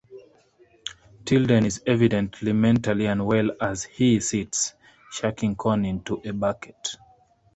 [1.25, 4.73] Tilden is evidently mentally unwell as he sits,
[5.11, 6.95] shucking corn into a bucket.